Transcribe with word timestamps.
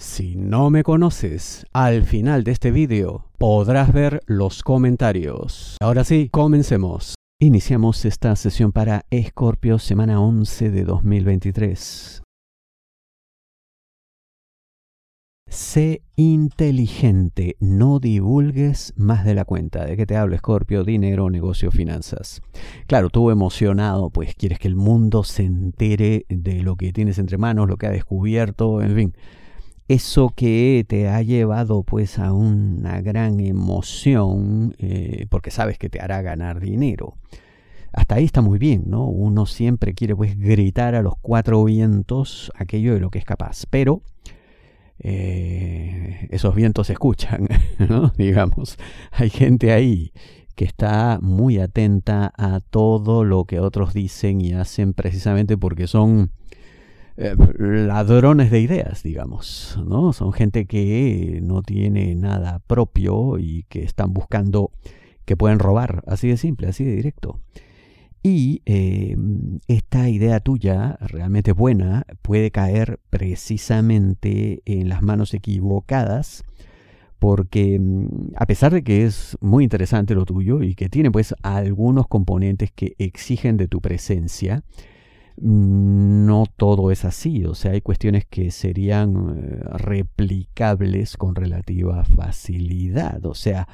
Si 0.00 0.36
no 0.36 0.70
me 0.70 0.84
conoces, 0.84 1.66
al 1.72 2.04
final 2.04 2.44
de 2.44 2.52
este 2.52 2.70
vídeo 2.70 3.24
podrás 3.36 3.92
ver 3.92 4.20
los 4.26 4.62
comentarios. 4.62 5.76
Ahora 5.80 6.04
sí, 6.04 6.28
comencemos. 6.30 7.16
Iniciamos 7.40 8.04
esta 8.04 8.36
sesión 8.36 8.70
para 8.70 9.06
Escorpio 9.10 9.80
semana 9.80 10.20
11 10.20 10.70
de 10.70 10.84
2023. 10.84 12.22
Sé 15.48 16.02
inteligente, 16.14 17.56
no 17.58 17.98
divulgues 17.98 18.92
más 18.94 19.24
de 19.24 19.34
la 19.34 19.44
cuenta. 19.44 19.84
¿De 19.84 19.96
qué 19.96 20.06
te 20.06 20.16
hablo, 20.16 20.36
Escorpio? 20.36 20.84
Dinero, 20.84 21.28
negocio, 21.28 21.72
finanzas. 21.72 22.40
Claro, 22.86 23.10
tú 23.10 23.32
emocionado, 23.32 24.10
pues 24.10 24.36
quieres 24.36 24.60
que 24.60 24.68
el 24.68 24.76
mundo 24.76 25.24
se 25.24 25.42
entere 25.42 26.24
de 26.28 26.62
lo 26.62 26.76
que 26.76 26.92
tienes 26.92 27.18
entre 27.18 27.36
manos, 27.36 27.68
lo 27.68 27.78
que 27.78 27.88
ha 27.88 27.90
descubierto, 27.90 28.80
en 28.80 28.94
fin 28.94 29.14
eso 29.88 30.28
que 30.36 30.84
te 30.86 31.08
ha 31.08 31.22
llevado 31.22 31.82
pues 31.82 32.18
a 32.18 32.32
una 32.34 33.00
gran 33.00 33.40
emoción 33.40 34.74
eh, 34.78 35.26
porque 35.30 35.50
sabes 35.50 35.78
que 35.78 35.88
te 35.88 36.00
hará 36.00 36.20
ganar 36.20 36.60
dinero. 36.60 37.16
Hasta 37.92 38.16
ahí 38.16 38.24
está 38.24 38.42
muy 38.42 38.58
bien, 38.58 38.84
¿no? 38.86 39.06
Uno 39.06 39.46
siempre 39.46 39.94
quiere 39.94 40.14
pues 40.14 40.38
gritar 40.38 40.94
a 40.94 41.02
los 41.02 41.14
cuatro 41.20 41.64
vientos 41.64 42.52
aquello 42.54 42.92
de 42.92 43.00
lo 43.00 43.10
que 43.10 43.18
es 43.18 43.24
capaz, 43.24 43.64
pero 43.68 44.02
eh, 44.98 46.28
esos 46.30 46.54
vientos 46.54 46.88
se 46.88 46.92
escuchan, 46.92 47.48
¿no? 47.88 48.12
Digamos, 48.18 48.76
hay 49.10 49.30
gente 49.30 49.72
ahí 49.72 50.12
que 50.54 50.66
está 50.66 51.18
muy 51.22 51.58
atenta 51.58 52.32
a 52.36 52.60
todo 52.60 53.24
lo 53.24 53.44
que 53.44 53.60
otros 53.60 53.94
dicen 53.94 54.40
y 54.42 54.52
hacen 54.52 54.92
precisamente 54.92 55.56
porque 55.56 55.86
son 55.86 56.32
eh, 57.20 57.34
ladrones 57.58 58.52
de 58.52 58.60
ideas, 58.60 59.02
digamos, 59.02 59.76
¿no? 59.84 60.12
Son 60.12 60.32
gente 60.32 60.66
que 60.66 61.40
no 61.42 61.62
tiene 61.62 62.14
nada 62.14 62.60
propio 62.60 63.38
y 63.38 63.64
que 63.64 63.82
están 63.82 64.12
buscando 64.12 64.70
que 65.24 65.36
pueden 65.36 65.58
robar, 65.58 66.04
así 66.06 66.28
de 66.28 66.36
simple, 66.36 66.68
así 66.68 66.84
de 66.84 66.94
directo. 66.94 67.40
Y 68.22 68.62
em, 68.66 69.58
esta 69.66 70.08
idea 70.08 70.38
tuya, 70.38 70.96
realmente 71.00 71.50
buena, 71.50 72.06
puede 72.22 72.52
caer 72.52 73.00
precisamente 73.10 74.62
en 74.64 74.88
las 74.88 75.02
manos 75.02 75.34
equivocadas, 75.34 76.44
porque 77.18 77.74
em, 77.74 78.08
a 78.36 78.46
pesar 78.46 78.72
de 78.72 78.84
que 78.84 79.04
es 79.04 79.36
muy 79.40 79.64
interesante 79.64 80.14
lo 80.14 80.24
tuyo 80.24 80.62
y 80.62 80.76
que 80.76 80.88
tiene 80.88 81.10
pues 81.10 81.34
algunos 81.42 82.06
componentes 82.06 82.70
que 82.70 82.94
exigen 82.98 83.56
de 83.56 83.66
tu 83.66 83.80
presencia, 83.80 84.62
no 85.40 86.44
todo 86.56 86.90
es 86.90 87.04
así, 87.04 87.44
o 87.44 87.54
sea, 87.54 87.72
hay 87.72 87.80
cuestiones 87.80 88.24
que 88.26 88.50
serían 88.50 89.36
eh, 89.36 89.60
replicables 89.78 91.16
con 91.16 91.34
relativa 91.34 92.04
facilidad, 92.04 93.24
o 93.24 93.34
sea, 93.34 93.68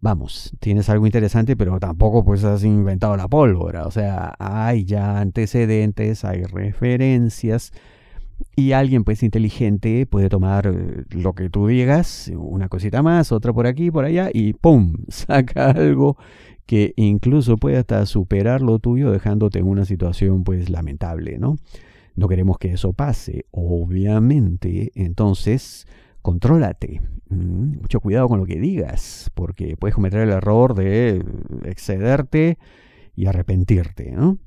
vamos, 0.00 0.52
tienes 0.60 0.88
algo 0.90 1.06
interesante, 1.06 1.56
pero 1.56 1.78
tampoco 1.80 2.24
pues 2.24 2.44
has 2.44 2.64
inventado 2.64 3.16
la 3.16 3.28
pólvora, 3.28 3.86
o 3.86 3.90
sea, 3.90 4.34
hay 4.38 4.84
ya 4.84 5.18
antecedentes, 5.20 6.24
hay 6.24 6.42
referencias, 6.42 7.72
y 8.54 8.72
alguien 8.72 9.04
pues 9.04 9.22
inteligente 9.22 10.06
puede 10.06 10.28
tomar 10.28 10.66
eh, 10.66 11.04
lo 11.10 11.34
que 11.34 11.50
tú 11.50 11.66
digas, 11.66 12.30
una 12.34 12.68
cosita 12.68 13.02
más, 13.02 13.32
otra 13.32 13.52
por 13.52 13.66
aquí, 13.66 13.90
por 13.90 14.04
allá, 14.04 14.30
y 14.32 14.52
¡pum! 14.52 14.94
saca 15.08 15.70
algo 15.70 16.16
que 16.66 16.92
incluso 16.96 17.56
puede 17.56 17.78
hasta 17.78 18.04
superar 18.06 18.60
lo 18.60 18.78
tuyo 18.78 19.10
dejándote 19.10 19.60
en 19.60 19.66
una 19.66 19.84
situación 19.84 20.44
pues 20.44 20.68
lamentable, 20.68 21.38
¿no? 21.38 21.56
No 22.16 22.28
queremos 22.28 22.58
que 22.58 22.72
eso 22.72 22.92
pase, 22.92 23.46
obviamente, 23.50 24.90
entonces 24.94 25.86
contrólate, 26.22 27.00
mm, 27.28 27.82
mucho 27.82 28.00
cuidado 28.00 28.28
con 28.28 28.40
lo 28.40 28.46
que 28.46 28.58
digas, 28.58 29.30
porque 29.34 29.76
puedes 29.76 29.94
cometer 29.94 30.20
el 30.20 30.30
error 30.30 30.74
de 30.74 31.24
excederte 31.64 32.58
y 33.14 33.26
arrepentirte, 33.26 34.10
¿no? 34.10 34.38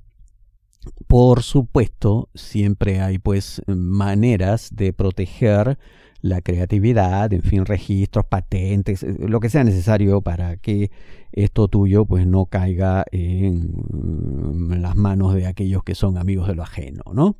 Por 1.07 1.43
supuesto, 1.43 2.29
siempre 2.35 3.01
hay 3.01 3.19
pues 3.19 3.61
maneras 3.67 4.69
de 4.73 4.93
proteger 4.93 5.77
la 6.21 6.41
creatividad, 6.41 7.31
en 7.33 7.41
fin, 7.41 7.65
registros, 7.65 8.25
patentes, 8.25 9.03
eh, 9.03 9.15
lo 9.19 9.39
que 9.39 9.49
sea 9.49 9.63
necesario 9.63 10.21
para 10.21 10.57
que 10.57 10.91
esto 11.31 11.67
tuyo 11.67 12.05
pues 12.05 12.27
no 12.27 12.45
caiga 12.45 13.05
en 13.11 13.71
mm, 13.89 14.81
las 14.81 14.95
manos 14.95 15.33
de 15.33 15.47
aquellos 15.47 15.83
que 15.83 15.95
son 15.95 16.17
amigos 16.17 16.47
de 16.47 16.55
lo 16.55 16.63
ajeno, 16.63 17.03
¿no? 17.13 17.37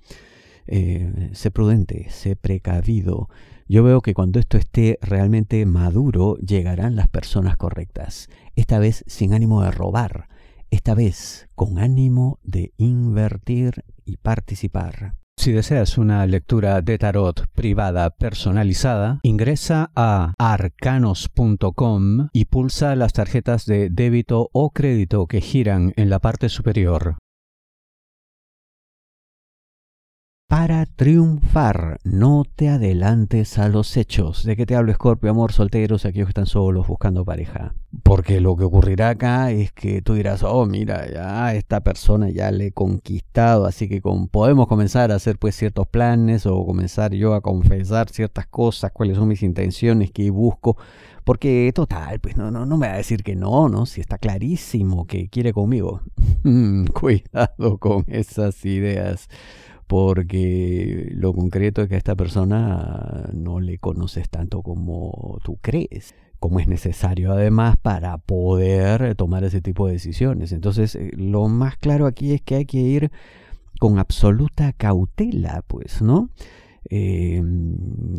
Eh, 0.68 1.30
sé 1.34 1.52
prudente, 1.52 2.08
sé 2.10 2.36
precavido. 2.36 3.28
Yo 3.68 3.84
veo 3.84 4.02
que 4.02 4.14
cuando 4.14 4.40
esto 4.40 4.58
esté 4.58 4.98
realmente 5.02 5.66
maduro, 5.66 6.38
llegarán 6.38 6.96
las 6.96 7.08
personas 7.08 7.58
correctas. 7.58 8.30
Esta 8.56 8.80
vez 8.80 9.04
sin 9.08 9.34
ánimo 9.34 9.64
de 9.64 9.72
robar, 9.72 10.28
esta 10.72 10.96
vez 10.96 11.50
con 11.56 11.80
ánimo 11.80 12.40
de 12.44 12.74
invertir 12.78 13.84
y 14.06 14.18
participar. 14.18 15.16
Si 15.40 15.53
deseas 15.53 15.97
una 15.97 16.25
lectura 16.25 16.81
de 16.81 16.97
tarot 16.97 17.47
privada 17.53 18.09
personalizada, 18.09 19.19
ingresa 19.24 19.90
a 19.96 20.34
arcanos.com 20.38 22.28
y 22.34 22.46
pulsa 22.46 22.96
las 22.97 23.13
tarjetas 23.13 23.66
de 23.66 23.90
débito 23.90 24.50
o 24.52 24.72
crédito 24.72 25.28
que 25.28 25.40
giran 25.40 25.94
en 25.96 26.09
la 26.09 26.19
parte 26.19 26.50
superior. 26.50 27.16
Para 30.50 30.88
triunfar, 30.88 32.00
no 32.04 32.44
te 32.44 32.70
adelantes 32.70 33.60
a 33.60 33.70
los 33.70 33.96
hechos. 33.98 34.44
¿De 34.44 34.56
qué 34.56 34.66
te 34.66 34.76
hablo, 34.76 34.92
Scorpio? 34.92 35.30
Amor, 35.30 35.52
solteros, 35.52 36.06
aquellos 36.06 36.26
que 36.26 36.32
están 36.32 36.48
solos 36.48 36.88
buscando 36.88 37.24
pareja. 37.24 37.76
Porque 38.02 38.42
lo 38.42 38.58
que 38.58 38.64
ocurrirá 38.64 39.09
acá 39.09 39.52
es 39.52 39.72
que 39.72 40.02
tú 40.02 40.16
dirás, 40.16 40.42
oh, 40.42 40.66
mira, 40.66 41.08
ya 41.08 41.54
esta 41.54 41.82
persona 41.82 42.32
ya 42.32 42.50
le 42.50 42.66
he 42.66 42.72
conquistado, 42.72 43.68
así 43.68 43.88
que 43.88 44.02
podemos 44.02 44.66
comenzar 44.66 45.12
a 45.12 45.16
hacer 45.18 45.38
pues 45.38 45.56
ciertos 45.56 45.86
planes 45.86 46.48
o 46.48 46.66
comenzar 46.66 47.14
yo 47.14 47.36
a 47.36 47.42
confesar 47.42 48.09
ciertas 48.09 48.48
cosas, 48.48 48.92
cuáles 48.92 49.18
son 49.18 49.28
mis 49.28 49.44
intenciones, 49.44 50.09
qué 50.09 50.32
busco. 50.32 50.78
Porque 51.26 51.72
total, 51.76 52.20
pues 52.20 52.38
no, 52.38 52.50
no, 52.50 52.66
no 52.66 52.76
me 52.76 52.88
va 52.88 52.94
a 52.94 52.98
decir 52.98 53.22
que 53.22 53.36
no, 53.36 53.70
¿no? 53.70 53.86
Si 53.86 54.02
está 54.02 54.18
clarísimo 54.18 55.06
que 55.06 55.30
quiere 55.30 55.54
conmigo. 55.54 56.02
Cuidado 57.00 57.78
con 57.78 58.04
esas 58.08 58.66
ideas 58.66 59.30
porque 59.90 61.10
lo 61.16 61.34
concreto 61.34 61.82
es 61.82 61.90
que 61.90 61.96
a 61.96 61.98
esta 61.98 62.16
persona 62.16 63.28
no 63.34 63.60
le 63.60 63.80
conoces 63.80 64.30
tanto 64.30 64.62
como 64.62 65.40
tú 65.44 65.58
crees, 65.64 66.14
como 66.38 66.60
es 66.60 66.68
necesario 66.68 67.32
además 67.32 67.76
para 67.78 68.20
poder 68.20 69.16
tomar 69.16 69.44
ese 69.44 69.62
tipo 69.62 69.88
de 69.88 69.94
decisiones. 69.94 70.52
Entonces, 70.52 70.94
eh, 70.94 71.10
lo 71.16 71.48
más 71.48 71.76
claro 71.76 72.06
aquí 72.06 72.34
es 72.34 72.42
que 72.44 72.54
hay 72.54 72.66
que 72.66 72.78
ir 72.78 73.12
con 73.80 73.98
absoluta 73.98 74.74
cautela, 74.74 75.64
pues, 75.66 76.04
¿no? 76.04 76.30
Eh, 76.92 77.42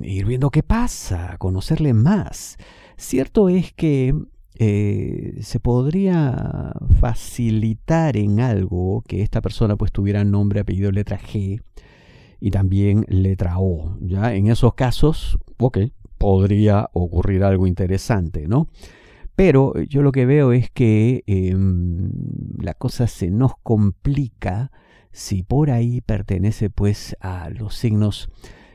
ir 0.02 0.26
viendo 0.26 0.50
qué 0.50 0.64
pasa, 0.64 1.36
conocerle 1.38 1.94
más. 1.94 2.56
Cierto 2.96 3.48
es 3.48 3.72
que 3.72 4.12
eh, 4.58 5.38
se 5.40 5.60
podría 5.60 6.72
facilitar 7.00 8.16
en 8.16 8.40
algo 8.40 9.02
que 9.06 9.22
esta 9.22 9.40
persona 9.40 9.76
pues 9.76 9.92
tuviera 9.92 10.24
nombre, 10.24 10.60
apellido, 10.60 10.90
letra 10.92 11.18
G 11.18 11.62
y 12.40 12.50
también 12.50 13.04
letra 13.08 13.58
O. 13.58 13.96
¿ya? 14.00 14.34
En 14.34 14.48
esos 14.48 14.74
casos, 14.74 15.38
ok, 15.58 15.78
podría 16.18 16.90
ocurrir 16.92 17.44
algo 17.44 17.66
interesante, 17.66 18.46
¿no? 18.46 18.68
Pero 19.36 19.80
yo 19.84 20.02
lo 20.02 20.12
que 20.12 20.26
veo 20.26 20.52
es 20.52 20.70
que 20.70 21.24
em, 21.26 22.10
la 22.58 22.74
cosa 22.74 23.06
se 23.06 23.30
nos 23.30 23.52
complica 23.62 24.70
si 25.12 25.42
por 25.42 25.70
ahí 25.70 26.02
pertenece 26.02 26.68
pues 26.68 27.16
a 27.20 27.48
los 27.48 27.74
signos 27.74 28.28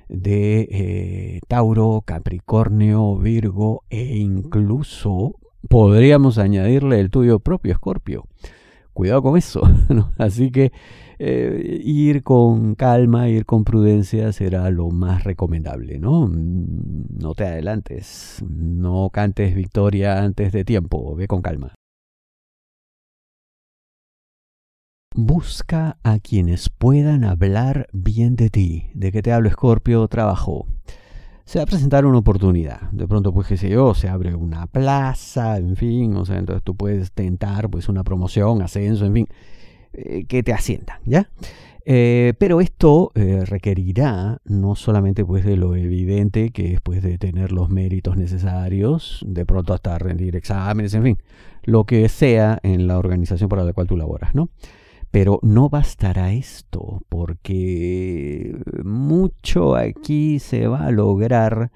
de 0.10 0.68
eh, 0.72 1.40
Tauro, 1.48 2.04
Capricornio, 2.06 3.18
Virgo 3.18 3.84
e 3.90 4.18
incluso 4.18 5.36
podríamos 5.70 6.38
añadirle 6.38 7.00
el 7.00 7.10
tuyo 7.10 7.40
propio, 7.40 7.74
Escorpio. 7.74 8.26
cuidado 8.94 9.22
con 9.22 9.38
eso. 9.38 9.62
Así 10.18 10.52
que 10.52 10.72
eh, 11.20 11.82
ir 11.84 12.24
con 12.24 12.76
calma, 12.76 13.30
ir 13.30 13.46
con 13.46 13.64
prudencia 13.64 14.32
será 14.34 14.70
lo 14.70 14.90
más 14.90 15.24
recomendable, 15.24 16.00
¿no? 16.00 16.30
No 16.30 17.34
te 17.36 17.46
adelantes, 17.46 18.44
no 18.48 19.10
cantes 19.12 19.56
victoria 19.56 20.22
antes 20.24 20.52
de 20.52 20.66
tiempo, 20.66 21.16
ve 21.16 21.28
con 21.28 21.42
calma. 21.42 21.74
Busca 25.18 25.98
a 26.04 26.20
quienes 26.20 26.70
puedan 26.70 27.24
hablar 27.24 27.88
bien 27.94 28.36
de 28.36 28.50
ti. 28.50 28.90
¿De 28.94 29.14
qué 29.14 29.22
te 29.22 29.32
hablo, 29.32 29.50
Scorpio? 29.50 30.06
Trabajo. 30.10 30.68
Se 31.46 31.60
va 31.60 31.64
a 31.64 31.68
presentar 31.68 32.06
una 32.06 32.18
oportunidad. 32.18 32.90
De 32.92 33.08
pronto, 33.08 33.32
pues, 33.32 33.48
qué 33.48 33.58
sé 33.58 33.70
yo, 33.70 33.94
se 33.94 34.10
abre 34.10 34.36
una 34.36 34.68
plaza, 34.68 35.58
en 35.58 35.76
fin, 35.76 36.16
o 36.16 36.26
sea, 36.26 36.38
entonces 36.38 36.64
tú 36.64 36.76
puedes 36.76 37.12
tentar, 37.12 37.70
pues, 37.70 37.88
una 37.88 38.04
promoción, 38.04 38.62
ascenso, 38.62 39.06
en 39.06 39.14
fin, 39.14 39.28
eh, 39.94 40.26
que 40.26 40.44
te 40.44 40.54
asciendan, 40.54 40.98
¿ya? 41.06 41.30
Eh, 41.88 42.34
pero 42.40 42.62
esto 42.62 43.12
eh, 43.14 43.44
requerirá 43.46 44.42
no 44.44 44.74
solamente 44.74 45.24
pues 45.24 45.46
de 45.46 45.56
lo 45.56 45.76
evidente 45.76 46.50
que 46.50 46.70
después 46.70 47.04
de 47.04 47.20
tener 47.20 47.52
los 47.52 47.70
méritos 47.70 48.18
necesarios, 48.18 49.24
de 49.28 49.46
pronto 49.46 49.72
hasta 49.76 50.00
rendir 50.00 50.36
exámenes, 50.36 50.96
en 50.96 51.04
fin, 51.04 51.18
lo 51.64 51.84
que 51.84 52.10
sea 52.10 52.60
en 52.64 52.88
la 52.88 52.98
organización 52.98 53.50
para 53.50 53.64
la 53.64 53.74
cual 53.74 53.86
tú 53.86 53.98
laboras, 53.98 54.34
¿no? 54.34 54.50
Pero 55.12 55.40
no 55.42 55.70
bastará 55.70 56.34
esto, 56.34 57.02
porque 57.10 58.58
mucho 58.84 59.76
aquí 59.76 60.40
se 60.40 60.68
va 60.68 60.86
a 60.86 60.92
lograr 60.92 61.72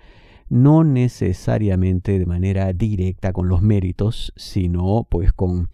no 0.49 0.83
necesariamente 0.83 2.17
de 2.17 2.25
manera 2.25 2.73
directa 2.73 3.31
con 3.33 3.47
los 3.47 3.61
méritos, 3.61 4.33
sino 4.35 5.07
pues 5.09 5.31
con 5.31 5.69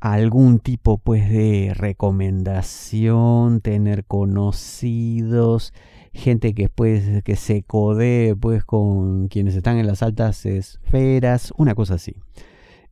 algún 0.00 0.58
tipo 0.58 0.98
pues 0.98 1.28
de 1.30 1.72
recomendación, 1.74 3.60
tener 3.60 4.04
conocidos, 4.04 5.72
gente 6.12 6.54
que 6.54 6.68
pues 6.68 7.22
que 7.24 7.36
se 7.36 7.62
codee 7.62 8.34
pues 8.34 8.64
con 8.64 9.28
quienes 9.28 9.54
están 9.54 9.78
en 9.78 9.86
las 9.86 10.02
altas 10.02 10.46
esferas, 10.46 11.52
una 11.56 11.74
cosa 11.74 11.94
así. 11.94 12.16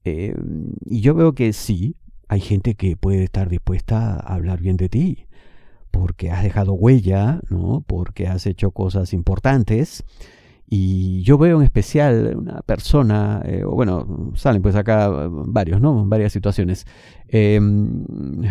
Eh, 0.04 0.34
y 0.84 1.00
yo 1.00 1.14
veo 1.14 1.34
que 1.34 1.52
sí, 1.54 1.96
hay 2.28 2.40
gente 2.40 2.74
que 2.74 2.96
puede 2.96 3.24
estar 3.24 3.48
dispuesta 3.48 4.14
a 4.14 4.34
hablar 4.34 4.60
bien 4.60 4.76
de 4.76 4.88
ti, 4.88 5.26
porque 5.90 6.30
has 6.30 6.42
dejado 6.42 6.72
huella, 6.72 7.40
¿no? 7.48 7.84
porque 7.86 8.26
has 8.28 8.46
hecho 8.46 8.70
cosas 8.70 9.12
importantes. 9.12 10.04
Y 10.66 11.22
yo 11.22 11.36
veo 11.36 11.58
en 11.58 11.64
especial 11.64 12.34
una 12.36 12.62
persona, 12.62 13.42
eh, 13.44 13.64
bueno, 13.64 14.32
salen 14.34 14.62
pues 14.62 14.74
acá 14.74 15.08
varios, 15.28 15.80
¿no? 15.80 16.06
Varias 16.06 16.32
situaciones. 16.32 16.86
Em, 17.28 18.04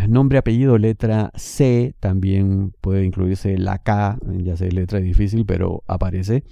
nombre, 0.08 0.38
apellido, 0.38 0.78
letra 0.78 1.32
C, 1.34 1.94
también 1.98 2.72
puede 2.80 3.04
incluirse 3.04 3.58
la 3.58 3.78
K, 3.78 4.18
ya 4.38 4.56
sé, 4.56 4.70
letra 4.70 5.00
difícil, 5.00 5.44
pero 5.44 5.82
aparece. 5.88 6.44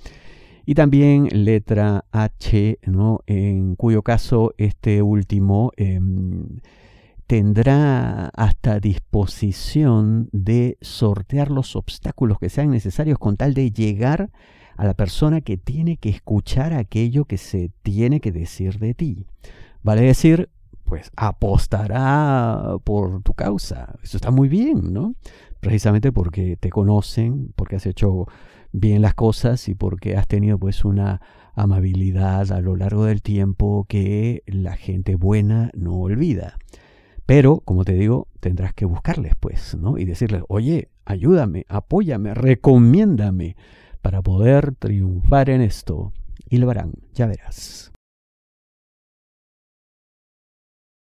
Y 0.67 0.75
también 0.75 1.29
letra 1.33 2.05
H, 2.13 2.79
¿no? 2.87 3.21
En 3.27 3.77
cuyo 3.77 4.03
caso 4.03 4.55
este 4.59 5.03
último 5.03 5.73
em, 5.77 6.61
tendrá 7.33 8.27
hasta 8.37 8.79
disposición 8.79 10.29
de 10.33 10.77
sortear 10.83 11.51
los 11.51 11.77
obstáculos 11.77 12.39
que 12.39 12.51
sean 12.51 12.69
necesarios 12.69 13.19
con 13.19 13.39
tal 13.39 13.55
de 13.55 13.71
llegar 13.71 14.31
a 14.77 14.85
la 14.85 14.93
persona 14.93 15.41
que 15.41 15.57
tiene 15.57 15.97
que 15.97 16.11
escuchar 16.11 16.75
aquello 16.75 17.25
que 17.25 17.39
se 17.39 17.71
tiene 17.81 18.21
que 18.21 18.33
decir 18.33 18.79
de 18.79 18.93
ti. 18.93 19.25
Vale 19.83 20.03
decir, 20.03 20.51
pues 20.85 21.11
apostará 21.17 22.77
por 22.85 23.23
tu 23.23 23.33
causa. 23.33 23.95
Eso 24.03 24.19
está 24.19 24.31
muy 24.31 24.51
bien, 24.51 24.93
¿no? 24.93 25.15
Precisamente 25.61 26.13
porque 26.13 26.59
te 26.59 26.69
conocen, 26.69 27.55
porque 27.57 27.77
has 27.77 27.87
hecho 27.87 28.27
bien 28.73 29.01
las 29.01 29.15
cosas 29.15 29.71
y 29.71 29.75
porque 29.75 30.19
has 30.19 30.29
tenido 30.29 30.59
pues 30.59 30.85
una 30.85 31.23
amabilidad 31.55 32.53
a 32.53 32.61
lo 32.61 32.77
largo 32.77 33.07
del 33.07 33.23
tiempo 33.23 33.87
que 33.89 34.43
la 34.45 34.77
gente 34.77 35.17
buena 35.17 35.71
no 35.73 35.95
olvida. 35.95 36.59
Pero, 37.27 37.61
como 37.61 37.85
te 37.85 37.93
digo, 37.95 38.29
tendrás 38.41 38.75
que 38.75 38.85
buscarles, 38.85 39.35
pues, 39.39 39.77
¿no? 39.77 39.99
Y 39.99 40.05
decirles, 40.05 40.43
oye, 40.49 40.91
ayúdame, 41.05 41.65
apóyame, 41.69 42.35
recomiéndame 42.35 43.57
para 44.01 44.23
poder 44.23 44.75
triunfar 44.75 45.51
en 45.51 45.61
esto. 45.61 46.13
Y 46.49 46.59
lo 46.59 46.71
harán, 46.71 46.93
ya 47.15 47.27
verás. 47.27 47.93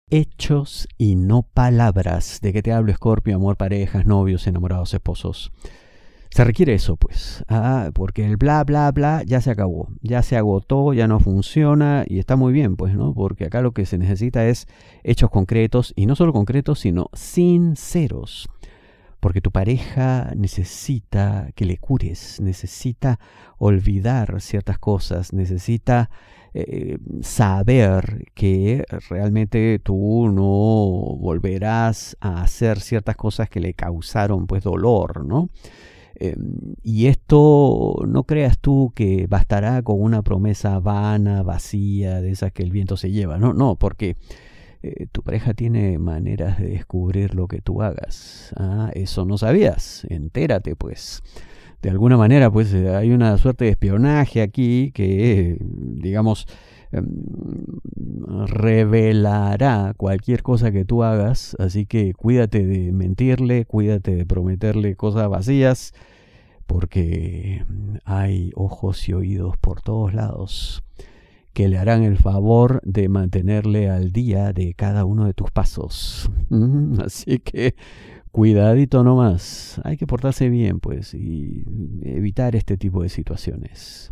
Hechos 0.09 0.87
y 0.97 1.15
no 1.15 1.43
palabras. 1.43 2.39
¿De 2.41 2.53
qué 2.53 2.63
te 2.63 2.71
hablo, 2.71 2.91
Escorpio? 2.91 3.35
Amor, 3.35 3.57
parejas, 3.57 4.05
novios, 4.05 4.47
enamorados, 4.47 4.93
esposos. 4.93 5.51
Se 6.29 6.43
requiere 6.43 6.73
eso, 6.73 6.97
pues, 6.97 7.43
ah, 7.47 7.89
porque 7.93 8.25
el 8.25 8.37
bla, 8.37 8.63
bla, 8.63 8.91
bla 8.91 9.23
ya 9.23 9.41
se 9.41 9.51
acabó, 9.51 9.89
ya 10.01 10.21
se 10.21 10.37
agotó, 10.37 10.93
ya 10.93 11.07
no 11.07 11.19
funciona 11.19 12.03
y 12.07 12.19
está 12.19 12.35
muy 12.35 12.53
bien, 12.53 12.75
pues, 12.75 12.95
¿no? 12.95 13.13
Porque 13.13 13.45
acá 13.45 13.61
lo 13.61 13.71
que 13.71 13.85
se 13.85 13.97
necesita 13.97 14.45
es 14.45 14.67
hechos 15.03 15.29
concretos 15.29 15.93
y 15.95 16.05
no 16.05 16.15
solo 16.15 16.33
concretos, 16.33 16.79
sino 16.79 17.09
sinceros. 17.13 18.49
Porque 19.19 19.41
tu 19.41 19.51
pareja 19.51 20.31
necesita 20.35 21.49
que 21.55 21.65
le 21.65 21.77
cures, 21.77 22.39
necesita 22.39 23.19
olvidar 23.57 24.39
ciertas 24.41 24.77
cosas, 24.77 25.33
necesita 25.33 26.11
eh, 26.53 26.97
saber 27.21 28.25
que 28.35 28.83
realmente 29.09 29.79
tú 29.79 30.31
no 30.31 31.17
volverás 31.17 32.15
a 32.19 32.41
hacer 32.41 32.79
ciertas 32.79 33.15
cosas 33.15 33.49
que 33.49 33.59
le 33.59 33.73
causaron 33.73 34.47
pues 34.47 34.63
dolor, 34.63 35.25
¿no? 35.25 35.49
Em, 36.19 36.75
y 36.81 37.07
esto 37.07 37.95
no 38.07 38.23
creas 38.23 38.57
tú 38.59 38.91
que 38.95 39.27
bastará 39.27 39.83
con 39.83 40.01
una 40.01 40.23
promesa 40.23 40.79
vana, 40.79 41.43
vacía, 41.43 42.21
de 42.21 42.31
esas 42.31 42.51
que 42.51 42.63
el 42.63 42.71
viento 42.71 42.97
se 42.97 43.11
lleva. 43.11 43.37
No, 43.37 43.53
no, 43.53 43.75
porque 43.75 44.17
eh, 44.81 45.07
tu 45.11 45.21
pareja 45.21 45.53
tiene 45.53 45.99
maneras 45.99 46.57
de 46.59 46.69
descubrir 46.69 47.35
lo 47.35 47.47
que 47.47 47.61
tú 47.61 47.81
hagas. 47.83 48.53
Ah, 48.57 48.89
eso 48.93 49.25
no 49.25 49.37
sabías. 49.37 50.05
Entérate, 50.09 50.75
pues. 50.75 51.21
De 51.81 51.91
alguna 51.91 52.17
manera, 52.17 52.49
pues 52.49 52.73
hay 52.73 53.11
una 53.11 53.37
suerte 53.37 53.65
de 53.65 53.71
espionaje 53.71 54.41
aquí 54.41 54.91
que, 54.95 55.57
digamos, 55.61 56.47
revelará 58.47 59.93
cualquier 59.97 60.43
cosa 60.43 60.71
que 60.71 60.85
tú 60.85 61.03
hagas, 61.03 61.55
así 61.59 61.85
que 61.85 62.13
cuídate 62.13 62.65
de 62.65 62.91
mentirle, 62.91 63.65
cuídate 63.65 64.15
de 64.15 64.25
prometerle 64.25 64.95
cosas 64.95 65.29
vacías, 65.29 65.93
porque 66.65 67.65
hay 68.05 68.51
ojos 68.55 69.07
y 69.09 69.13
oídos 69.13 69.57
por 69.57 69.81
todos 69.81 70.13
lados 70.13 70.83
que 71.57 71.69
le 71.69 71.79
harán 71.79 72.03
el 72.03 72.17
favor 72.17 72.81
de 72.83 73.09
mantenerle 73.09 73.89
al 73.89 74.11
día 74.11 74.53
de 74.53 74.75
cada 74.75 75.05
uno 75.05 75.25
de 75.25 75.33
tus 75.33 75.49
pasos. 75.49 76.29
Así 77.03 77.39
que 77.39 77.73
cuidadito 78.31 79.03
nomás, 79.03 79.81
hay 79.83 79.97
que 79.97 80.05
portarse 80.05 80.49
bien 80.49 80.79
pues 80.79 81.15
y 81.15 81.65
evitar 82.03 82.55
este 82.55 82.77
tipo 82.77 83.01
de 83.01 83.09
situaciones. 83.09 84.11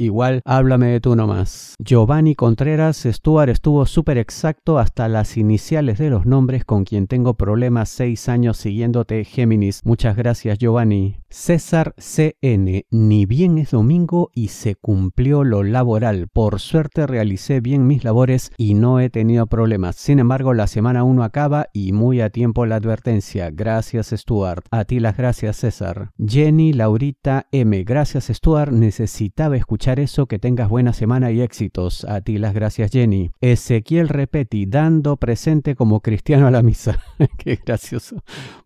igual 0.00 0.40
háblame 0.44 0.88
de 0.88 1.00
tú 1.00 1.14
nomás. 1.16 1.74
Giovanni 1.78 2.34
Contreras 2.34 3.04
Stuart 3.04 3.50
estuvo 3.50 3.86
súper 3.86 4.18
exacto 4.18 4.78
hasta 4.78 5.08
las 5.08 5.36
iniciales 5.36 5.98
de 5.98 6.10
los 6.10 6.26
nombres 6.26 6.64
con 6.64 6.84
quien 6.84 7.06
tengo 7.06 7.34
problemas 7.34 7.88
seis 7.88 8.28
años 8.28 8.56
siguiéndote 8.56 9.24
Géminis. 9.24 9.80
Muchas 9.84 10.16
gracias 10.16 10.58
Giovanni. 10.58 11.16
César 11.32 11.94
CN, 11.96 12.86
ni 12.90 13.24
bien 13.24 13.56
es 13.58 13.70
domingo 13.70 14.30
y 14.34 14.48
se 14.48 14.74
cumplió 14.74 15.44
lo 15.44 15.62
laboral. 15.62 16.26
Por 16.26 16.58
suerte 16.58 17.06
realicé 17.06 17.60
bien 17.60 17.86
mis 17.86 18.02
labores 18.02 18.50
y 18.58 18.74
no 18.74 18.98
he 18.98 19.10
tenido 19.10 19.46
problemas. 19.46 19.94
Sin 19.94 20.18
embargo, 20.18 20.54
la 20.54 20.66
semana 20.66 21.04
1 21.04 21.22
acaba 21.22 21.68
y 21.72 21.92
muy 21.92 22.20
a 22.20 22.30
tiempo 22.30 22.66
la 22.66 22.76
advertencia. 22.76 23.50
Gracias 23.52 24.08
Stuart. 24.12 24.64
A 24.72 24.84
ti 24.84 24.98
las 24.98 25.16
gracias 25.16 25.58
César. 25.58 26.10
Jenny 26.18 26.72
Laurita 26.72 27.46
M, 27.52 27.84
gracias 27.84 28.26
Stuart. 28.26 28.72
Necesitaba 28.72 29.56
escuchar 29.56 30.00
eso. 30.00 30.26
Que 30.26 30.40
tengas 30.40 30.68
buena 30.68 30.92
semana 30.92 31.30
y 31.30 31.42
éxitos. 31.42 32.04
A 32.06 32.22
ti 32.22 32.38
las 32.38 32.54
gracias 32.54 32.90
Jenny. 32.90 33.30
Ezequiel 33.40 34.08
Repeti, 34.08 34.66
dando 34.66 35.16
presente 35.16 35.76
como 35.76 36.00
cristiano 36.00 36.48
a 36.48 36.50
la 36.50 36.62
misa. 36.62 36.98
Qué 37.38 37.60
gracioso. 37.64 38.16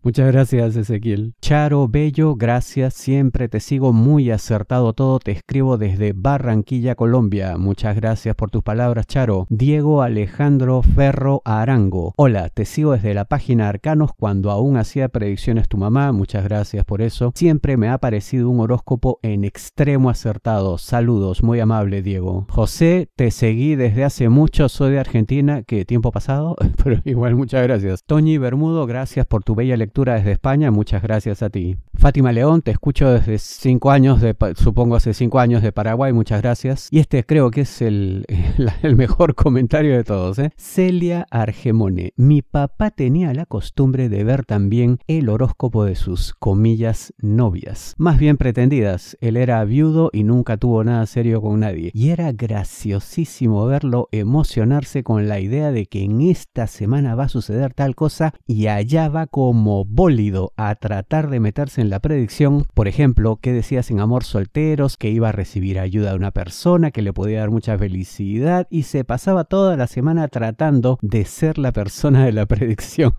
Muchas 0.01 0.31
gracias 0.31 0.75
Ezequiel. 0.75 1.35
Charo 1.41 1.87
Bello, 1.87 2.35
gracias 2.35 2.54
gracias, 2.55 2.93
siempre 2.93 3.49
te 3.49 3.59
sigo 3.59 3.91
muy 3.91 4.31
acertado 4.31 4.93
todo, 4.93 5.19
te 5.19 5.31
escribo 5.31 5.77
desde 5.77 6.13
Barranquilla, 6.15 6.95
Colombia. 6.95 7.57
Muchas 7.57 7.97
gracias 7.97 8.33
por 8.33 8.49
tus 8.49 8.63
palabras, 8.63 9.07
Charo. 9.07 9.45
Diego 9.49 10.01
Alejandro 10.01 10.81
Ferro 10.81 11.41
Arango. 11.43 12.13
Hola, 12.15 12.47
te 12.47 12.63
sigo 12.63 12.93
desde 12.93 13.13
la 13.13 13.25
página 13.25 13.67
Arcanos 13.67 14.11
cuando 14.17 14.51
aún 14.51 14.77
hacía 14.77 15.09
predicciones 15.09 15.67
tu 15.67 15.75
mamá. 15.75 16.13
Muchas 16.13 16.45
gracias 16.45 16.85
por 16.85 17.01
eso. 17.01 17.33
Siempre 17.35 17.75
me 17.75 17.89
ha 17.89 17.97
parecido 17.97 18.49
un 18.49 18.61
horóscopo 18.61 19.19
en 19.21 19.43
extremo 19.43 20.09
acertado. 20.09 20.77
Saludos, 20.77 21.43
muy 21.43 21.59
amable, 21.59 22.01
Diego. 22.01 22.45
José, 22.49 23.09
te 23.17 23.31
seguí 23.31 23.75
desde 23.75 24.05
hace 24.05 24.29
mucho, 24.29 24.69
soy 24.69 24.93
de 24.93 24.99
Argentina. 24.99 25.63
¿Qué 25.63 25.83
tiempo 25.83 26.13
pasado? 26.13 26.55
Pero 26.81 27.01
igual, 27.03 27.35
muchas 27.35 27.63
gracias. 27.63 28.05
Toñi 28.05 28.37
Bermudo, 28.37 28.87
gracias 28.87 29.25
por 29.25 29.43
tu 29.43 29.55
bella 29.55 29.75
lectura 29.75 30.13
desde 30.13 30.31
España. 30.31 30.71
Muchas 30.71 31.03
gracias 31.03 31.43
a 31.43 31.49
ti. 31.49 31.75
Fátima 31.95 32.31
León, 32.31 32.44
te 32.45 32.71
escucho 32.71 33.09
desde 33.09 33.39
cinco 33.39 33.89
años, 33.89 34.21
de, 34.21 34.35
supongo 34.55 34.95
hace 34.95 35.15
cinco 35.15 35.39
años 35.39 35.63
de 35.63 35.71
Paraguay, 35.71 36.13
muchas 36.13 36.43
gracias. 36.43 36.89
Y 36.91 36.99
este 36.99 37.25
creo 37.25 37.49
que 37.49 37.61
es 37.61 37.81
el, 37.81 38.23
el 38.83 38.95
mejor 38.95 39.33
comentario 39.33 39.95
de 39.95 40.03
todos. 40.03 40.37
¿eh? 40.37 40.51
Celia 40.55 41.25
Argemone, 41.31 42.13
mi 42.17 42.43
papá 42.43 42.91
tenía 42.91 43.33
la 43.33 43.47
costumbre 43.47 44.09
de 44.09 44.23
ver 44.23 44.45
también 44.45 44.99
el 45.07 45.29
horóscopo 45.29 45.85
de 45.85 45.95
sus 45.95 46.35
comillas 46.35 47.13
novias, 47.17 47.95
más 47.97 48.19
bien 48.19 48.37
pretendidas. 48.37 49.17
Él 49.21 49.37
era 49.37 49.63
viudo 49.65 50.11
y 50.13 50.23
nunca 50.23 50.57
tuvo 50.57 50.83
nada 50.83 51.05
serio 51.07 51.41
con 51.41 51.59
nadie. 51.59 51.89
Y 51.95 52.09
era 52.09 52.31
graciosísimo 52.31 53.65
verlo 53.65 54.07
emocionarse 54.11 55.03
con 55.03 55.27
la 55.27 55.39
idea 55.39 55.71
de 55.71 55.87
que 55.87 56.03
en 56.03 56.21
esta 56.21 56.67
semana 56.67 57.15
va 57.15 57.23
a 57.23 57.29
suceder 57.29 57.73
tal 57.73 57.95
cosa 57.95 58.35
y 58.45 58.67
allá 58.67 59.09
va 59.09 59.25
como 59.25 59.83
bólido 59.83 60.53
a 60.57 60.75
tratar 60.75 61.31
de 61.31 61.39
meterse 61.39 61.81
en 61.81 61.89
la 61.89 61.99
predicción 61.99 62.34
por 62.73 62.89
ejemplo, 62.89 63.37
que 63.37 63.53
decías 63.53 63.89
en 63.91 64.01
Amor 64.01 64.25
Solteros, 64.25 64.97
que 64.97 65.09
iba 65.09 65.29
a 65.29 65.31
recibir 65.31 65.79
ayuda 65.79 66.09
de 66.09 66.17
una 66.17 66.31
persona 66.31 66.91
que 66.91 67.01
le 67.01 67.13
podía 67.13 67.39
dar 67.39 67.49
mucha 67.49 67.77
felicidad 67.77 68.67
y 68.69 68.83
se 68.83 69.05
pasaba 69.05 69.45
toda 69.45 69.77
la 69.77 69.87
semana 69.87 70.27
tratando 70.27 70.99
de 71.01 71.23
ser 71.23 71.57
la 71.57 71.71
persona 71.71 72.25
de 72.25 72.33
la 72.33 72.45
predicción. 72.47 73.13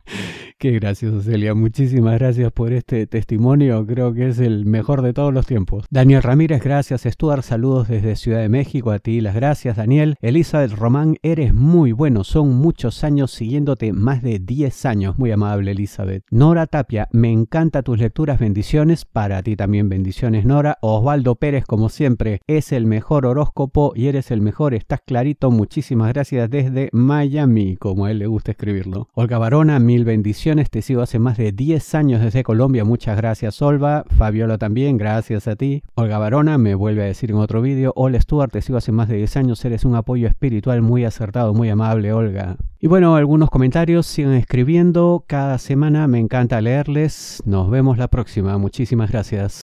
Qué 0.58 0.72
gracioso, 0.72 1.22
Celia. 1.22 1.54
Muchísimas 1.54 2.18
gracias 2.18 2.50
por 2.52 2.72
este 2.72 3.06
testimonio. 3.06 3.86
Creo 3.86 4.12
que 4.12 4.28
es 4.28 4.38
el 4.38 4.64
mejor 4.64 5.02
de 5.02 5.12
todos 5.12 5.32
los 5.32 5.46
tiempos. 5.46 5.86
Daniel 5.90 6.22
Ramírez, 6.22 6.62
gracias. 6.62 7.02
Stuart, 7.02 7.42
saludos 7.42 7.88
desde 7.88 8.16
Ciudad 8.16 8.40
de 8.40 8.48
México. 8.48 8.90
A 8.90 8.98
ti 8.98 9.20
las 9.20 9.34
gracias, 9.34 9.76
Daniel. 9.76 10.16
Elizabeth 10.20 10.72
Román, 10.72 11.16
eres 11.22 11.54
muy 11.54 11.92
bueno. 11.92 12.24
Son 12.24 12.54
muchos 12.54 13.04
años 13.04 13.30
siguiéndote, 13.32 13.92
más 13.92 14.22
de 14.22 14.38
10 14.38 14.86
años. 14.86 15.18
Muy 15.18 15.30
amable, 15.30 15.72
Elizabeth. 15.72 16.24
Nora 16.30 16.66
Tapia, 16.66 17.08
me 17.12 17.30
encanta 17.30 17.82
tus 17.82 17.98
lecturas. 17.98 18.38
Bendiciones. 18.38 19.05
Para 19.12 19.42
ti 19.42 19.56
también 19.56 19.88
bendiciones, 19.88 20.44
Nora. 20.44 20.78
Osvaldo 20.80 21.36
Pérez, 21.36 21.64
como 21.64 21.88
siempre, 21.88 22.40
es 22.46 22.72
el 22.72 22.86
mejor 22.86 23.26
horóscopo 23.26 23.92
y 23.94 24.08
eres 24.08 24.30
el 24.30 24.40
mejor. 24.40 24.74
Estás 24.74 25.00
clarito. 25.04 25.50
Muchísimas 25.50 26.12
gracias 26.12 26.50
desde 26.50 26.88
Miami, 26.92 27.76
como 27.76 28.04
a 28.04 28.10
él 28.10 28.18
le 28.18 28.26
gusta 28.26 28.52
escribirlo. 28.52 29.08
Olga 29.14 29.38
Barona, 29.38 29.78
mil 29.78 30.04
bendiciones 30.04 30.70
te 30.70 30.82
sigo 30.82 31.02
hace 31.02 31.18
más 31.18 31.36
de 31.36 31.52
10 31.52 31.94
años 31.94 32.22
desde 32.22 32.42
Colombia. 32.42 32.84
Muchas 32.84 33.16
gracias, 33.16 33.60
Olva. 33.62 34.04
Fabiola 34.16 34.58
también, 34.58 34.96
gracias 34.96 35.48
a 35.48 35.56
ti. 35.56 35.82
Olga 35.94 36.18
Barona 36.18 36.58
me 36.58 36.74
vuelve 36.74 37.02
a 37.02 37.06
decir 37.06 37.30
en 37.30 37.36
otro 37.36 37.62
vídeo. 37.62 37.92
Hola, 37.96 38.20
Stuart, 38.20 38.52
te 38.52 38.62
sigo 38.62 38.78
hace 38.78 38.92
más 38.92 39.08
de 39.08 39.16
10 39.16 39.36
años. 39.36 39.64
Eres 39.64 39.84
un 39.84 39.94
apoyo 39.94 40.28
espiritual 40.28 40.82
muy 40.82 41.04
acertado, 41.04 41.54
muy 41.54 41.68
amable, 41.68 42.12
Olga. 42.12 42.56
Y 42.78 42.88
bueno, 42.88 43.16
algunos 43.16 43.48
comentarios 43.48 44.06
sigan 44.06 44.34
escribiendo. 44.34 45.24
Cada 45.26 45.58
semana 45.58 46.06
me 46.08 46.18
encanta 46.18 46.60
leerles. 46.60 47.42
Nos 47.46 47.70
vemos 47.70 47.96
la 47.96 48.08
próxima. 48.08 48.58
Muchísimas 48.58 49.10
gracias. 49.10 49.62